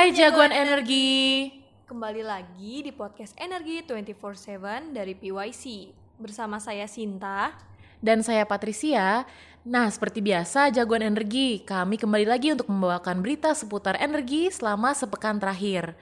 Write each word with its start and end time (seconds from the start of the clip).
Hai 0.00 0.16
jagoan 0.16 0.48
energi. 0.48 1.52
Kembali 1.84 2.24
lagi 2.24 2.80
di 2.80 2.88
podcast 2.88 3.36
Energi 3.36 3.84
24/7 3.84 4.96
dari 4.96 5.12
PYC. 5.12 5.92
Bersama 6.16 6.56
saya 6.56 6.88
Sinta. 6.88 7.52
Dan 8.00 8.24
saya 8.24 8.48
Patricia. 8.48 9.28
Nah, 9.60 9.92
seperti 9.92 10.24
biasa 10.24 10.72
jagoan 10.72 11.04
energi, 11.04 11.60
kami 11.68 12.00
kembali 12.00 12.24
lagi 12.24 12.48
untuk 12.48 12.72
membawakan 12.72 13.20
berita 13.20 13.52
seputar 13.52 14.00
energi 14.00 14.48
selama 14.48 14.96
sepekan 14.96 15.36
terakhir. 15.36 15.92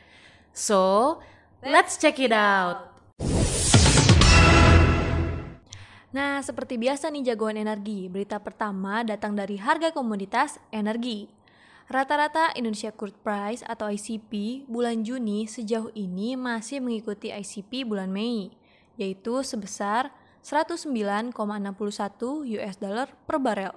So, 0.55 1.19
let's 1.67 1.99
check 1.99 2.23
it 2.23 2.31
out. 2.31 2.95
Nah, 6.15 6.39
seperti 6.47 6.79
biasa 6.79 7.11
nih 7.11 7.35
jagoan 7.35 7.59
energi, 7.59 8.07
berita 8.07 8.39
pertama 8.39 9.03
datang 9.03 9.35
dari 9.35 9.59
harga 9.59 9.91
komoditas 9.91 10.63
energi. 10.71 11.38
Rata-rata 11.89 12.53
Indonesia 12.53 12.93
Crude 12.93 13.17
Price 13.25 13.65
atau 13.65 13.89
ICP 13.89 14.65
bulan 14.69 15.01
Juni 15.01 15.49
sejauh 15.49 15.89
ini 15.97 16.37
masih 16.37 16.85
mengikuti 16.85 17.33
ICP 17.33 17.89
bulan 17.89 18.13
Mei, 18.13 18.53
yaitu 19.01 19.41
sebesar 19.41 20.13
109,61 20.45 21.33
US 22.45 22.77
dollar 22.77 23.09
per 23.25 23.41
barel. 23.41 23.73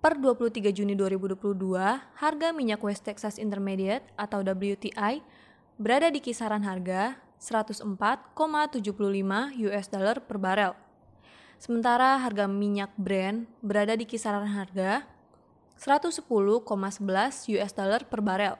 Per 0.00 0.16
23 0.16 0.72
Juni 0.72 0.96
2022, 0.96 1.76
harga 2.16 2.48
minyak 2.56 2.80
West 2.80 3.04
Texas 3.04 3.36
Intermediate 3.36 4.08
atau 4.16 4.40
WTI 4.40 5.20
berada 5.76 6.08
di 6.08 6.24
kisaran 6.24 6.64
harga 6.64 7.20
104,75 7.44 8.40
US 9.68 9.86
dollar 9.92 10.16
per 10.24 10.40
barel. 10.40 10.72
Sementara 11.60 12.16
harga 12.24 12.48
minyak 12.48 12.96
Brent 12.96 13.52
berada 13.60 13.92
di 13.92 14.08
kisaran 14.08 14.48
harga 14.48 15.17
110,11 15.78 16.66
US 17.54 17.72
dollar 17.72 18.02
per 18.04 18.20
barel. 18.20 18.58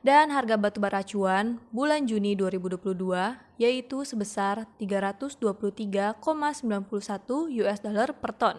Dan 0.00 0.32
harga 0.32 0.56
batu 0.56 0.80
bara 0.80 1.04
acuan 1.04 1.60
bulan 1.70 2.08
Juni 2.08 2.32
2022 2.32 3.36
yaitu 3.60 4.00
sebesar 4.02 4.64
323,91 4.80 6.18
US 7.60 7.78
dollar 7.84 8.08
per 8.16 8.32
ton. 8.32 8.56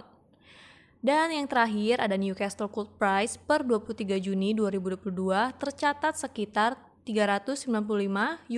Dan 1.02 1.34
yang 1.34 1.50
terakhir 1.50 1.98
ada 1.98 2.14
Newcastle 2.14 2.70
Coal 2.70 2.86
Price 2.94 3.34
per 3.34 3.66
23 3.66 4.22
Juni 4.22 4.54
2022 4.54 5.10
tercatat 5.58 6.14
sekitar 6.14 6.78
395 7.10 7.66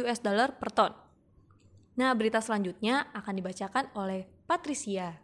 US 0.04 0.20
dollar 0.20 0.52
per 0.60 0.70
ton. 0.76 0.92
Nah, 1.96 2.12
berita 2.12 2.44
selanjutnya 2.44 3.08
akan 3.16 3.34
dibacakan 3.40 3.88
oleh 3.96 4.28
Patricia. 4.44 5.23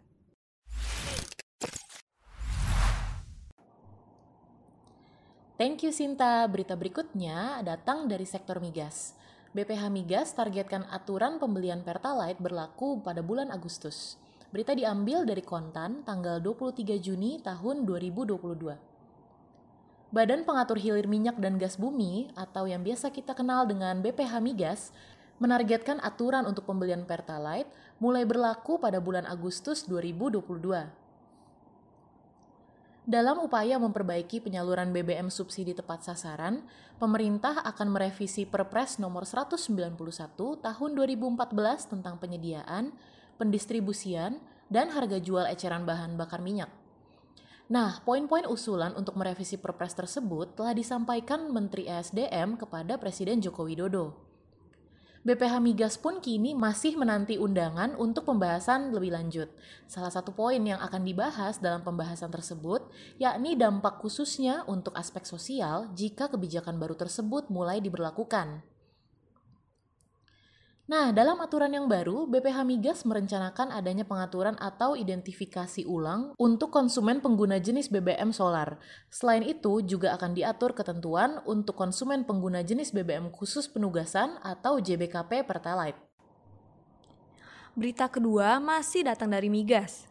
Thank 5.60 5.84
you 5.84 5.92
Sinta. 5.92 6.48
Berita 6.48 6.72
berikutnya 6.72 7.60
datang 7.60 8.08
dari 8.08 8.24
sektor 8.24 8.64
migas. 8.64 9.12
BPH 9.52 9.92
Migas 9.92 10.32
targetkan 10.32 10.88
aturan 10.88 11.36
pembelian 11.36 11.84
Pertalite 11.84 12.40
berlaku 12.40 12.96
pada 13.04 13.20
bulan 13.20 13.52
Agustus. 13.52 14.16
Berita 14.56 14.72
diambil 14.72 15.28
dari 15.28 15.44
Kontan 15.44 16.00
tanggal 16.00 16.40
23 16.40 16.96
Juni 16.96 17.44
tahun 17.44 17.84
2022. 17.84 18.40
Badan 20.08 20.48
Pengatur 20.48 20.80
Hilir 20.80 21.04
Minyak 21.04 21.36
dan 21.36 21.60
Gas 21.60 21.76
Bumi 21.76 22.32
atau 22.32 22.64
yang 22.64 22.80
biasa 22.80 23.12
kita 23.12 23.36
kenal 23.36 23.68
dengan 23.68 24.00
BPH 24.00 24.40
Migas 24.40 24.96
menargetkan 25.44 26.00
aturan 26.00 26.48
untuk 26.48 26.64
pembelian 26.64 27.04
Pertalite 27.04 27.68
mulai 28.00 28.24
berlaku 28.24 28.80
pada 28.80 28.96
bulan 28.96 29.28
Agustus 29.28 29.84
2022. 29.84 30.99
Dalam 33.10 33.42
upaya 33.42 33.74
memperbaiki 33.82 34.38
penyaluran 34.38 34.94
BBM 34.94 35.34
subsidi 35.34 35.74
tepat 35.74 36.06
sasaran, 36.06 36.62
pemerintah 37.02 37.58
akan 37.66 37.90
merevisi 37.90 38.46
Perpres 38.46 39.02
nomor 39.02 39.26
191 39.26 39.98
tahun 40.62 40.90
2014 40.94 41.90
tentang 41.90 42.22
penyediaan, 42.22 42.94
pendistribusian, 43.34 44.38
dan 44.70 44.94
harga 44.94 45.18
jual 45.18 45.42
eceran 45.50 45.82
bahan 45.82 46.14
bakar 46.14 46.38
minyak. 46.38 46.70
Nah, 47.66 47.98
poin-poin 48.06 48.46
usulan 48.46 48.94
untuk 48.94 49.18
merevisi 49.18 49.58
Perpres 49.58 49.98
tersebut 49.98 50.54
telah 50.54 50.70
disampaikan 50.70 51.50
Menteri 51.50 51.90
ESDM 51.90 52.62
kepada 52.62 52.94
Presiden 52.94 53.42
Joko 53.42 53.66
Widodo. 53.66 54.29
BPH 55.20 55.60
Migas 55.60 56.00
pun 56.00 56.24
kini 56.24 56.56
masih 56.56 56.96
menanti 56.96 57.36
undangan 57.36 57.92
untuk 58.00 58.24
pembahasan 58.24 58.88
lebih 58.96 59.12
lanjut. 59.12 59.52
Salah 59.84 60.08
satu 60.08 60.32
poin 60.32 60.56
yang 60.56 60.80
akan 60.80 61.04
dibahas 61.04 61.60
dalam 61.60 61.84
pembahasan 61.84 62.32
tersebut 62.32 62.88
yakni 63.20 63.52
dampak 63.52 64.00
khususnya 64.00 64.64
untuk 64.64 64.96
aspek 64.96 65.28
sosial 65.28 65.92
jika 65.92 66.32
kebijakan 66.32 66.80
baru 66.80 66.96
tersebut 66.96 67.52
mulai 67.52 67.84
diberlakukan. 67.84 68.64
Nah, 70.90 71.14
dalam 71.14 71.38
aturan 71.38 71.70
yang 71.70 71.86
baru, 71.86 72.26
BPH 72.26 72.66
Migas 72.66 73.06
merencanakan 73.06 73.70
adanya 73.70 74.02
pengaturan 74.02 74.58
atau 74.58 74.98
identifikasi 74.98 75.86
ulang 75.86 76.34
untuk 76.34 76.74
konsumen 76.74 77.22
pengguna 77.22 77.62
jenis 77.62 77.86
BBM 77.94 78.34
solar. 78.34 78.74
Selain 79.06 79.46
itu, 79.46 79.86
juga 79.86 80.18
akan 80.18 80.34
diatur 80.34 80.74
ketentuan 80.74 81.46
untuk 81.46 81.78
konsumen 81.78 82.26
pengguna 82.26 82.66
jenis 82.66 82.90
BBM 82.90 83.30
khusus 83.30 83.70
penugasan 83.70 84.34
atau 84.42 84.82
JBKP 84.82 85.46
Pertalite. 85.46 85.94
Berita 87.78 88.10
kedua 88.10 88.58
masih 88.58 89.06
datang 89.06 89.30
dari 89.30 89.46
Migas. 89.46 90.10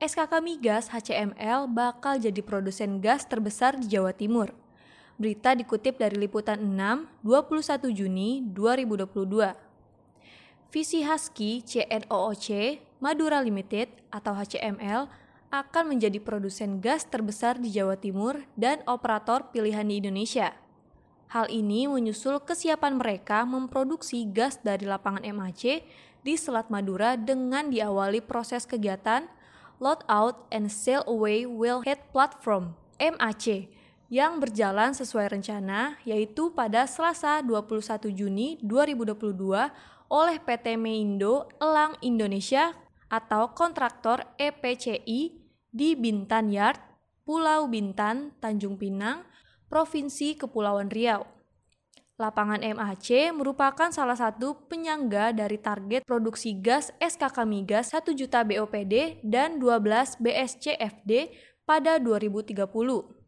SKK 0.00 0.40
Migas 0.40 0.88
HCML 0.88 1.68
bakal 1.68 2.16
jadi 2.16 2.40
produsen 2.40 2.96
gas 2.96 3.28
terbesar 3.28 3.76
di 3.76 3.92
Jawa 3.92 4.16
Timur. 4.16 4.56
Berita 5.20 5.52
dikutip 5.52 6.00
dari 6.00 6.16
Liputan 6.16 6.64
6, 6.64 7.20
21 7.20 7.92
Juni 7.92 8.40
2022. 8.56 9.73
Visi 10.72 11.04
Husky 11.04 11.64
CNOOC 11.64 12.78
Madura 13.02 13.44
Limited 13.44 13.92
atau 14.08 14.32
HCML 14.32 15.10
akan 15.52 15.84
menjadi 15.94 16.18
produsen 16.18 16.82
gas 16.82 17.06
terbesar 17.06 17.60
di 17.62 17.70
Jawa 17.70 17.94
Timur 17.94 18.42
dan 18.58 18.82
operator 18.90 19.52
pilihan 19.54 19.86
di 19.86 20.02
Indonesia. 20.02 20.56
Hal 21.30 21.50
ini 21.50 21.86
menyusul 21.90 22.42
kesiapan 22.42 22.98
mereka 22.98 23.42
memproduksi 23.42 24.26
gas 24.26 24.58
dari 24.62 24.86
lapangan 24.86 25.22
MAC 25.34 25.82
di 26.24 26.34
Selat 26.34 26.70
Madura 26.70 27.18
dengan 27.18 27.70
diawali 27.70 28.22
proses 28.22 28.64
kegiatan 28.64 29.26
Load 29.82 30.06
Out 30.06 30.46
and 30.54 30.70
Sail 30.70 31.02
Away 31.04 31.44
Wellhead 31.44 32.00
Platform 32.14 32.78
MAC 32.96 33.66
yang 34.12 34.38
berjalan 34.38 34.94
sesuai 34.94 35.34
rencana 35.34 35.98
yaitu 36.06 36.54
pada 36.54 36.86
Selasa 36.86 37.42
21 37.42 38.14
Juni 38.14 38.48
2022 38.62 39.74
oleh 40.14 40.38
PT 40.38 40.78
Meindo 40.78 41.50
Elang 41.58 41.98
Indonesia 41.98 42.70
atau 43.10 43.50
kontraktor 43.50 44.22
EPCI 44.38 45.42
di 45.74 45.98
Bintan 45.98 46.54
Yard, 46.54 46.78
Pulau 47.26 47.66
Bintan, 47.66 48.30
Tanjung 48.38 48.78
Pinang, 48.78 49.26
Provinsi 49.66 50.38
Kepulauan 50.38 50.86
Riau. 50.86 51.26
Lapangan 52.14 52.62
MAC 52.62 53.34
merupakan 53.34 53.90
salah 53.90 54.14
satu 54.14 54.70
penyangga 54.70 55.34
dari 55.34 55.58
target 55.58 56.06
produksi 56.06 56.54
gas 56.62 56.94
SKK 57.02 57.42
Migas 57.42 57.90
1 57.90 58.06
juta 58.14 58.46
BOPD 58.46 59.18
dan 59.26 59.58
12 59.58 60.22
BSCFD 60.22 61.34
pada 61.66 61.98
2030. 61.98 63.23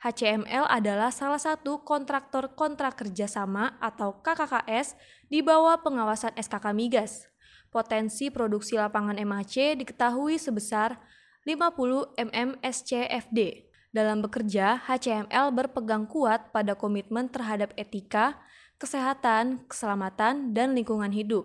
HCML 0.00 0.64
adalah 0.64 1.12
salah 1.12 1.36
satu 1.36 1.84
kontraktor 1.84 2.56
kontrak 2.56 2.96
kerjasama 2.96 3.76
atau 3.84 4.16
KKKS 4.24 4.96
di 5.28 5.44
bawah 5.44 5.76
pengawasan 5.84 6.32
SKK 6.40 6.72
Migas. 6.72 7.28
Potensi 7.68 8.32
produksi 8.32 8.80
lapangan 8.80 9.20
MAC 9.20 9.76
diketahui 9.76 10.40
sebesar 10.40 10.96
50 11.44 12.16
MMSCFD. 12.16 13.68
Dalam 13.92 14.24
bekerja, 14.24 14.80
HCML 14.88 15.52
berpegang 15.52 16.08
kuat 16.08 16.48
pada 16.48 16.72
komitmen 16.72 17.28
terhadap 17.28 17.76
etika, 17.76 18.40
kesehatan, 18.80 19.68
keselamatan, 19.68 20.56
dan 20.56 20.72
lingkungan 20.72 21.12
hidup. 21.12 21.44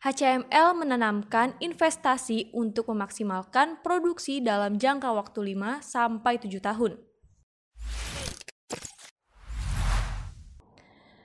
HCML 0.00 0.72
menanamkan 0.72 1.52
investasi 1.60 2.48
untuk 2.56 2.88
memaksimalkan 2.96 3.84
produksi 3.84 4.40
dalam 4.40 4.80
jangka 4.80 5.12
waktu 5.12 5.52
5 5.52 5.84
sampai 5.84 6.40
7 6.40 6.64
tahun. 6.64 7.13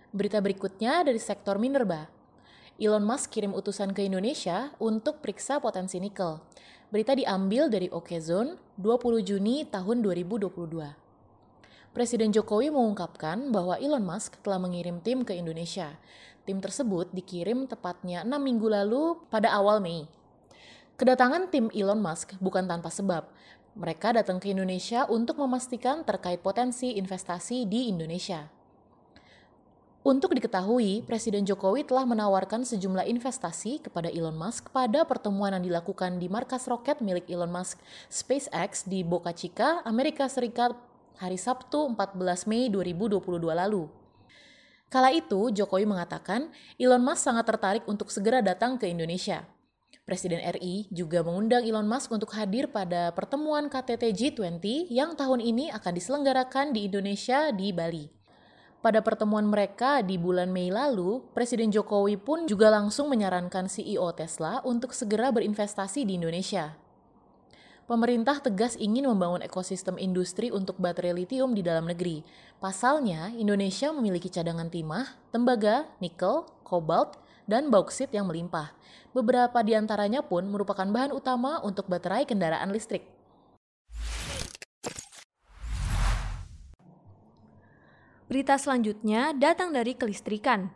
Berita 0.10 0.42
berikutnya 0.42 1.06
dari 1.06 1.22
sektor 1.22 1.62
minerba. 1.62 2.10
Elon 2.82 3.06
Musk 3.06 3.30
kirim 3.30 3.54
utusan 3.54 3.94
ke 3.94 4.10
Indonesia 4.10 4.74
untuk 4.82 5.22
periksa 5.22 5.62
potensi 5.62 6.02
nikel. 6.02 6.42
Berita 6.90 7.14
diambil 7.14 7.70
dari 7.70 7.94
Okezone 7.94 8.58
20 8.82 9.22
Juni 9.22 9.70
tahun 9.70 10.02
2022. 10.02 10.50
Presiden 11.94 12.34
Jokowi 12.34 12.74
mengungkapkan 12.74 13.54
bahwa 13.54 13.78
Elon 13.78 14.02
Musk 14.02 14.42
telah 14.42 14.58
mengirim 14.58 14.98
tim 14.98 15.22
ke 15.22 15.38
Indonesia. 15.38 15.94
Tim 16.42 16.58
tersebut 16.58 17.14
dikirim 17.14 17.70
tepatnya 17.70 18.26
6 18.26 18.34
minggu 18.42 18.66
lalu 18.66 19.14
pada 19.30 19.54
awal 19.54 19.78
Mei. 19.78 20.10
Kedatangan 20.98 21.54
tim 21.54 21.70
Elon 21.70 22.02
Musk 22.02 22.34
bukan 22.42 22.66
tanpa 22.66 22.90
sebab. 22.90 23.30
Mereka 23.78 24.18
datang 24.18 24.42
ke 24.42 24.50
Indonesia 24.58 25.06
untuk 25.06 25.38
memastikan 25.38 26.02
terkait 26.02 26.42
potensi 26.42 26.98
investasi 26.98 27.70
di 27.70 27.94
Indonesia. 27.94 28.59
Untuk 30.10 30.34
diketahui, 30.34 31.06
Presiden 31.06 31.46
Jokowi 31.46 31.86
telah 31.86 32.02
menawarkan 32.02 32.66
sejumlah 32.66 33.06
investasi 33.06 33.86
kepada 33.86 34.10
Elon 34.10 34.34
Musk 34.34 34.74
pada 34.74 35.06
pertemuan 35.06 35.54
yang 35.54 35.62
dilakukan 35.62 36.18
di 36.18 36.26
markas 36.26 36.66
roket 36.66 36.98
milik 36.98 37.30
Elon 37.30 37.54
Musk 37.54 37.78
SpaceX 38.10 38.90
di 38.90 39.06
Boca 39.06 39.30
Chica, 39.38 39.86
Amerika 39.86 40.26
Serikat 40.26 40.74
hari 41.22 41.38
Sabtu 41.38 41.94
14 41.94 42.50
Mei 42.50 42.74
2022 42.74 43.22
lalu. 43.54 43.86
Kala 44.90 45.14
itu, 45.14 45.54
Jokowi 45.54 45.86
mengatakan 45.86 46.50
Elon 46.82 47.06
Musk 47.06 47.30
sangat 47.30 47.46
tertarik 47.46 47.86
untuk 47.86 48.10
segera 48.10 48.42
datang 48.42 48.82
ke 48.82 48.90
Indonesia. 48.90 49.46
Presiden 50.10 50.42
RI 50.42 50.90
juga 50.90 51.22
mengundang 51.22 51.62
Elon 51.62 51.86
Musk 51.86 52.10
untuk 52.10 52.34
hadir 52.34 52.66
pada 52.74 53.14
pertemuan 53.14 53.70
KTT 53.70 54.10
G20 54.18 54.90
yang 54.90 55.14
tahun 55.14 55.38
ini 55.38 55.70
akan 55.70 55.94
diselenggarakan 55.94 56.74
di 56.74 56.90
Indonesia 56.90 57.54
di 57.54 57.70
Bali. 57.70 58.19
Pada 58.80 59.04
pertemuan 59.04 59.44
mereka 59.44 60.00
di 60.00 60.16
bulan 60.16 60.56
Mei 60.56 60.72
lalu, 60.72 61.20
Presiden 61.36 61.68
Jokowi 61.68 62.16
pun 62.16 62.48
juga 62.48 62.72
langsung 62.72 63.12
menyarankan 63.12 63.68
CEO 63.68 64.08
Tesla 64.16 64.64
untuk 64.64 64.96
segera 64.96 65.36
berinvestasi 65.36 66.08
di 66.08 66.16
Indonesia. 66.16 66.80
Pemerintah 67.92 68.40
tegas 68.40 68.80
ingin 68.80 69.12
membangun 69.12 69.44
ekosistem 69.44 70.00
industri 70.00 70.48
untuk 70.48 70.80
baterai 70.80 71.12
litium 71.12 71.52
di 71.52 71.60
dalam 71.60 71.92
negeri. 71.92 72.24
Pasalnya, 72.64 73.36
Indonesia 73.36 73.92
memiliki 73.92 74.32
cadangan 74.32 74.72
timah, 74.72 75.12
tembaga, 75.36 75.84
nikel, 76.00 76.48
kobalt, 76.64 77.20
dan 77.52 77.68
bauksit 77.68 78.16
yang 78.16 78.32
melimpah. 78.32 78.72
Beberapa 79.12 79.60
di 79.60 79.76
antaranya 79.76 80.24
pun 80.24 80.48
merupakan 80.48 80.88
bahan 80.88 81.12
utama 81.12 81.60
untuk 81.68 81.92
baterai 81.92 82.24
kendaraan 82.24 82.72
listrik. 82.72 83.19
Berita 88.30 88.62
selanjutnya 88.62 89.34
datang 89.34 89.74
dari 89.74 89.98
kelistrikan. 89.98 90.70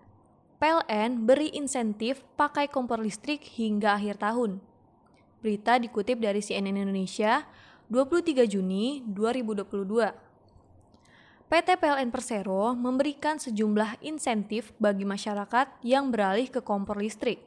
PLN 0.57 1.21
beri 1.21 1.53
insentif 1.53 2.25
pakai 2.33 2.65
kompor 2.65 2.97
listrik 2.97 3.45
hingga 3.45 3.94
akhir 3.94 4.25
tahun. 4.25 4.57
Berita 5.38 5.77
dikutip 5.77 6.17
dari 6.17 6.41
CNN 6.41 6.81
Indonesia 6.81 7.45
23 7.94 8.50
Juni 8.50 9.05
2022. 9.05 9.69
PT 11.45 11.67
PLN 11.77 12.09
Persero 12.09 12.73
memberikan 12.73 13.38
sejumlah 13.38 14.01
insentif 14.01 14.73
bagi 14.81 15.06
masyarakat 15.06 15.77
yang 15.85 16.09
beralih 16.09 16.49
ke 16.49 16.57
kompor 16.57 16.97
listrik. 16.97 17.38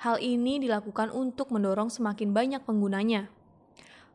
Hal 0.00 0.16
ini 0.16 0.64
dilakukan 0.64 1.12
untuk 1.12 1.52
mendorong 1.52 1.92
semakin 1.92 2.32
banyak 2.32 2.64
penggunanya. 2.64 3.28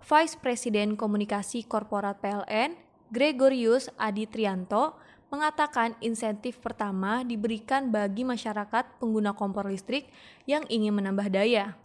Vice 0.01 0.33
President 0.41 0.97
Komunikasi 0.97 1.61
Korporat 1.69 2.17
PLN, 2.25 2.73
Gregorius 3.13 3.93
Adi 4.01 4.25
Trianto, 4.25 4.97
mengatakan 5.27 5.95
insentif 5.99 6.59
pertama 6.63 7.23
diberikan 7.23 7.91
bagi 7.91 8.23
masyarakat 8.23 8.99
pengguna 8.99 9.35
kompor 9.35 9.67
listrik 9.67 10.07
yang 10.47 10.63
ingin 10.71 10.95
menambah 10.95 11.27
daya. 11.27 11.75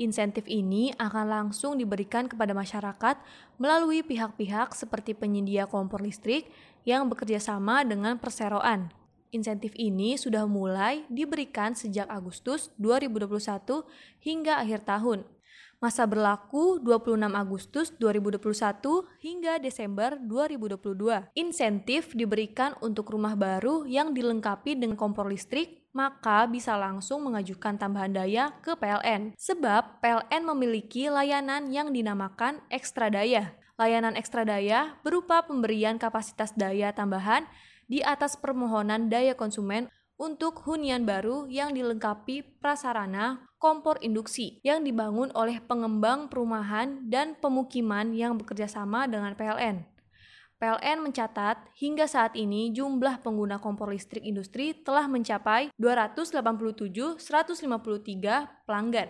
Insentif 0.00 0.48
ini 0.48 0.96
akan 0.96 1.26
langsung 1.28 1.76
diberikan 1.76 2.24
kepada 2.24 2.56
masyarakat 2.56 3.20
melalui 3.60 4.00
pihak-pihak 4.00 4.72
seperti 4.72 5.12
penyedia 5.12 5.68
kompor 5.68 6.00
listrik 6.00 6.48
yang 6.88 7.04
bekerja 7.06 7.36
sama 7.36 7.84
dengan 7.84 8.16
perseroan. 8.16 8.88
Insentif 9.30 9.76
ini 9.78 10.18
sudah 10.18 10.48
mulai 10.48 11.06
diberikan 11.06 11.76
sejak 11.76 12.08
Agustus 12.10 12.72
2021 12.82 13.86
hingga 14.24 14.58
akhir 14.58 14.88
tahun. 14.88 15.22
Masa 15.80 16.04
berlaku 16.04 16.76
26 16.76 17.16
Agustus 17.32 17.88
2021 17.96 18.44
hingga 19.24 19.56
Desember 19.56 20.12
2022. 20.20 21.32
Insentif 21.32 22.12
diberikan 22.12 22.76
untuk 22.84 23.08
rumah 23.08 23.32
baru 23.32 23.88
yang 23.88 24.12
dilengkapi 24.12 24.76
dengan 24.76 24.92
kompor 24.92 25.32
listrik, 25.32 25.88
maka 25.96 26.44
bisa 26.44 26.76
langsung 26.76 27.24
mengajukan 27.24 27.80
tambahan 27.80 28.12
daya 28.12 28.52
ke 28.60 28.76
PLN. 28.76 29.32
Sebab 29.40 30.04
PLN 30.04 30.52
memiliki 30.52 31.08
layanan 31.08 31.72
yang 31.72 31.96
dinamakan 31.96 32.60
ekstra 32.68 33.08
daya. 33.08 33.56
Layanan 33.80 34.20
ekstra 34.20 34.44
daya 34.44 35.00
berupa 35.00 35.48
pemberian 35.48 35.96
kapasitas 35.96 36.52
daya 36.60 36.92
tambahan 36.92 37.48
di 37.88 38.04
atas 38.04 38.36
permohonan 38.36 39.08
daya 39.08 39.32
konsumen 39.32 39.88
untuk 40.20 40.60
hunian 40.68 41.08
baru 41.08 41.48
yang 41.48 41.72
dilengkapi 41.72 42.60
prasarana 42.60 43.48
kompor 43.56 43.96
induksi 44.04 44.60
yang 44.60 44.84
dibangun 44.84 45.32
oleh 45.32 45.64
pengembang 45.64 46.28
perumahan 46.28 47.08
dan 47.08 47.32
pemukiman 47.40 48.12
yang 48.12 48.36
bekerja 48.36 48.68
sama 48.68 49.08
dengan 49.08 49.32
PLN. 49.32 49.80
PLN 50.60 51.00
mencatat 51.00 51.72
hingga 51.72 52.04
saat 52.04 52.36
ini 52.36 52.68
jumlah 52.68 53.24
pengguna 53.24 53.56
kompor 53.64 53.88
listrik 53.88 54.20
industri 54.20 54.76
telah 54.76 55.08
mencapai 55.08 55.72
287 55.80 57.16
153 57.16 58.68
pelanggan. 58.68 59.08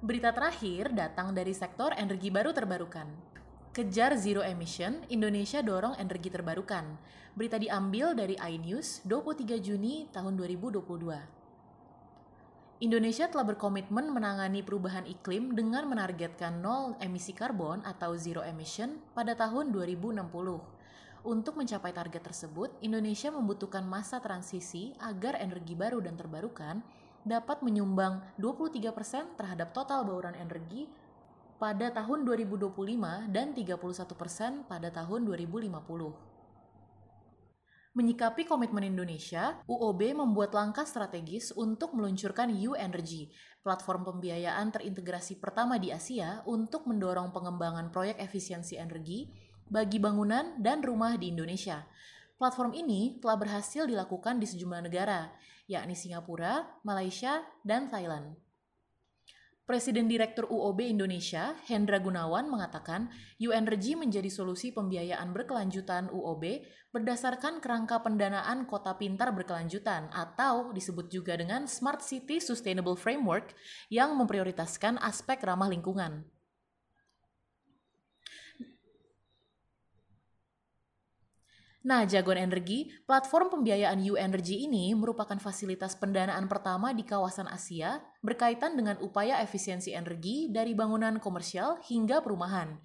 Berita 0.00 0.32
terakhir 0.32 0.96
datang 0.96 1.36
dari 1.36 1.52
sektor 1.52 1.92
energi 1.92 2.32
baru 2.32 2.56
terbarukan. 2.56 3.39
Kejar 3.70 4.18
zero 4.18 4.42
emission, 4.42 4.98
Indonesia 5.14 5.62
dorong 5.62 5.94
energi 5.94 6.26
terbarukan. 6.26 6.98
Berita 7.38 7.54
diambil 7.54 8.18
dari 8.18 8.34
iNews 8.34 9.06
23 9.06 9.62
Juni 9.62 10.10
tahun 10.10 10.34
2022. 10.34 10.82
Indonesia 12.82 13.30
telah 13.30 13.46
berkomitmen 13.46 14.10
menangani 14.10 14.66
perubahan 14.66 15.06
iklim 15.06 15.54
dengan 15.54 15.86
menargetkan 15.86 16.58
nol 16.58 16.98
emisi 16.98 17.30
karbon 17.30 17.86
atau 17.86 18.18
zero 18.18 18.42
emission 18.42 18.98
pada 19.14 19.38
tahun 19.38 19.70
2060. 19.70 20.18
Untuk 21.22 21.54
mencapai 21.54 21.94
target 21.94 22.26
tersebut, 22.26 22.74
Indonesia 22.82 23.30
membutuhkan 23.30 23.86
masa 23.86 24.18
transisi 24.18 24.98
agar 24.98 25.38
energi 25.38 25.78
baru 25.78 26.02
dan 26.02 26.18
terbarukan 26.18 26.82
dapat 27.22 27.62
menyumbang 27.62 28.18
23% 28.34 29.38
terhadap 29.38 29.70
total 29.70 30.02
bauran 30.02 30.34
energi 30.34 30.90
pada 31.60 31.92
tahun 31.92 32.24
2025 32.24 33.28
dan 33.28 33.52
31% 33.52 34.64
pada 34.64 34.88
tahun 34.88 35.28
2050. 35.28 36.30
Menyikapi 37.90 38.46
komitmen 38.46 38.86
Indonesia, 38.86 39.60
UOB 39.68 40.14
membuat 40.16 40.56
langkah 40.56 40.88
strategis 40.88 41.52
untuk 41.52 41.92
meluncurkan 41.92 42.48
U 42.48 42.72
Energy, 42.72 43.28
platform 43.60 44.08
pembiayaan 44.08 44.72
terintegrasi 44.72 45.36
pertama 45.36 45.76
di 45.76 45.92
Asia 45.92 46.40
untuk 46.48 46.88
mendorong 46.88 47.28
pengembangan 47.34 47.92
proyek 47.92 48.16
efisiensi 48.22 48.80
energi 48.80 49.28
bagi 49.68 50.00
bangunan 50.00 50.56
dan 50.62 50.80
rumah 50.80 51.18
di 51.20 51.28
Indonesia. 51.34 51.84
Platform 52.40 52.72
ini 52.72 53.20
telah 53.20 53.36
berhasil 53.36 53.84
dilakukan 53.84 54.40
di 54.40 54.48
sejumlah 54.48 54.86
negara, 54.86 55.28
yakni 55.68 55.92
Singapura, 55.92 56.80
Malaysia, 56.86 57.44
dan 57.66 57.92
Thailand. 57.92 58.49
Presiden 59.70 60.10
Direktur 60.10 60.50
UOB 60.50 60.82
Indonesia, 60.82 61.54
Hendra 61.70 62.02
Gunawan, 62.02 62.50
mengatakan 62.50 63.06
UNRG 63.38 63.94
menjadi 63.94 64.26
solusi 64.26 64.74
pembiayaan 64.74 65.30
berkelanjutan 65.30 66.10
UOB 66.10 66.42
berdasarkan 66.90 67.62
kerangka 67.62 68.02
pendanaan 68.02 68.66
kota 68.66 68.98
pintar 68.98 69.30
berkelanjutan 69.30 70.10
atau 70.10 70.74
disebut 70.74 71.06
juga 71.14 71.38
dengan 71.38 71.70
Smart 71.70 72.02
City 72.02 72.42
Sustainable 72.42 72.98
Framework 72.98 73.54
yang 73.94 74.18
memprioritaskan 74.18 74.98
aspek 74.98 75.38
ramah 75.46 75.70
lingkungan. 75.70 76.26
Nah, 81.80 82.04
Jagoan 82.04 82.36
Energi, 82.36 82.92
platform 83.08 83.48
pembiayaan 83.48 84.04
U 84.04 84.20
Energy 84.20 84.68
ini 84.68 84.92
merupakan 84.92 85.40
fasilitas 85.40 85.96
pendanaan 85.96 86.44
pertama 86.44 86.92
di 86.92 87.08
kawasan 87.08 87.48
Asia 87.48 88.04
berkaitan 88.20 88.76
dengan 88.76 89.00
upaya 89.00 89.40
efisiensi 89.40 89.96
energi 89.96 90.52
dari 90.52 90.76
bangunan 90.76 91.16
komersial 91.16 91.80
hingga 91.88 92.20
perumahan. 92.20 92.76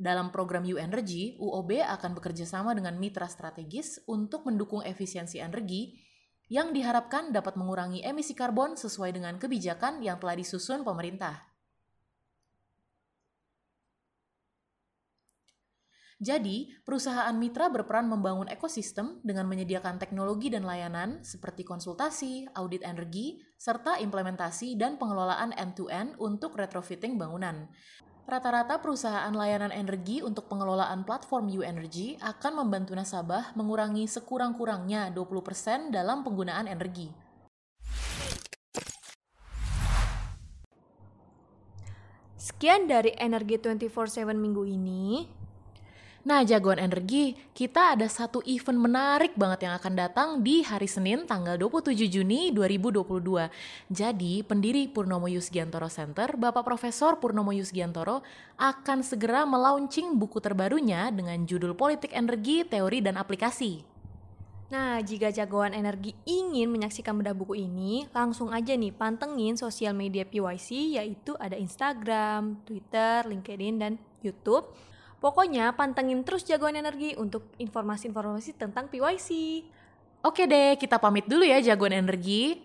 Dalam 0.00 0.32
program 0.32 0.64
U 0.64 0.80
Energy, 0.80 1.36
UOB 1.36 1.84
akan 1.84 2.16
bekerja 2.16 2.48
sama 2.48 2.72
dengan 2.72 2.96
mitra 2.96 3.28
strategis 3.28 4.00
untuk 4.08 4.48
mendukung 4.48 4.80
efisiensi 4.80 5.36
energi 5.36 6.00
yang 6.48 6.72
diharapkan 6.72 7.36
dapat 7.36 7.60
mengurangi 7.60 8.00
emisi 8.00 8.32
karbon 8.32 8.80
sesuai 8.80 9.12
dengan 9.12 9.36
kebijakan 9.36 10.00
yang 10.00 10.16
telah 10.16 10.40
disusun 10.40 10.88
pemerintah. 10.88 11.45
Jadi, 16.16 16.72
perusahaan 16.80 17.36
mitra 17.36 17.68
berperan 17.68 18.08
membangun 18.08 18.48
ekosistem 18.48 19.20
dengan 19.20 19.44
menyediakan 19.52 20.00
teknologi 20.00 20.48
dan 20.48 20.64
layanan 20.64 21.20
seperti 21.20 21.60
konsultasi, 21.60 22.48
audit 22.56 22.80
energi, 22.88 23.36
serta 23.60 24.00
implementasi 24.00 24.80
dan 24.80 24.96
pengelolaan 24.96 25.52
end-to-end 25.52 26.16
untuk 26.16 26.56
retrofitting 26.56 27.20
bangunan. 27.20 27.68
Rata-rata 28.24 28.80
perusahaan 28.80 29.30
layanan 29.30 29.68
energi 29.70 30.24
untuk 30.24 30.48
pengelolaan 30.48 31.04
platform 31.04 31.52
U-Energy 31.52 32.16
akan 32.24 32.64
membantu 32.64 32.96
nasabah 32.96 33.52
mengurangi 33.52 34.08
sekurang-kurangnya 34.08 35.12
20% 35.12 35.92
dalam 35.92 36.24
penggunaan 36.24 36.64
energi. 36.64 37.12
Sekian 42.40 42.88
dari 42.88 43.12
Energi 43.20 43.60
24/7 43.60 44.40
minggu 44.40 44.64
ini. 44.64 45.28
Nah, 46.26 46.42
jagoan 46.42 46.82
energi, 46.82 47.38
kita 47.54 47.94
ada 47.94 48.10
satu 48.10 48.42
event 48.50 48.82
menarik 48.82 49.38
banget 49.38 49.70
yang 49.70 49.78
akan 49.78 49.94
datang 49.94 50.28
di 50.42 50.58
hari 50.66 50.90
Senin 50.90 51.22
tanggal 51.22 51.54
27 51.54 51.94
Juni 52.10 52.50
2022. 52.50 53.46
Jadi, 53.94 54.42
pendiri 54.42 54.90
Purnomo 54.90 55.30
Yusgiantoro 55.30 55.86
Center, 55.86 56.34
Bapak 56.34 56.66
Profesor 56.66 57.22
Purnomo 57.22 57.54
Yusgiantoro, 57.54 58.26
akan 58.58 59.06
segera 59.06 59.46
melaunching 59.46 60.18
buku 60.18 60.42
terbarunya 60.42 61.14
dengan 61.14 61.46
judul 61.46 61.78
Politik 61.78 62.10
Energi, 62.10 62.66
Teori 62.66 62.98
dan 63.06 63.22
Aplikasi. 63.22 63.86
Nah, 64.74 64.98
jika 64.98 65.30
jagoan 65.30 65.78
energi 65.78 66.10
ingin 66.26 66.74
menyaksikan 66.74 67.14
bedah 67.22 67.38
buku 67.38 67.54
ini, 67.54 68.10
langsung 68.10 68.50
aja 68.50 68.74
nih 68.74 68.90
pantengin 68.90 69.54
sosial 69.54 69.94
media 69.94 70.26
PYC 70.26 70.98
yaitu 70.98 71.38
ada 71.38 71.54
Instagram, 71.54 72.66
Twitter, 72.66 73.22
LinkedIn, 73.30 73.78
dan 73.78 73.94
YouTube. 74.26 74.66
Pokoknya 75.16 75.72
pantengin 75.72 76.20
terus 76.22 76.44
jagoan 76.44 76.76
energi 76.76 77.16
untuk 77.16 77.48
informasi-informasi 77.56 78.52
tentang 78.54 78.86
PYC. 78.92 79.64
Oke 80.20 80.44
deh, 80.44 80.76
kita 80.76 81.00
pamit 81.00 81.24
dulu 81.24 81.46
ya 81.46 81.62
jagoan 81.64 81.96
energi. 81.96 82.60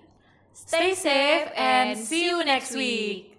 Stay 0.52 0.92
safe 0.92 1.48
and 1.56 1.96
see 1.96 2.28
you 2.28 2.44
next 2.44 2.76
week. 2.76 3.31